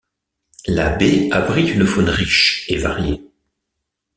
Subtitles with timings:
[0.65, 3.21] La baie abrite une faune riche et variée.